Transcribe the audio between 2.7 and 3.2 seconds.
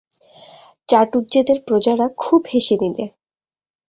নিলে।